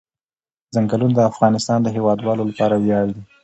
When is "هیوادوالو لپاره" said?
1.95-2.75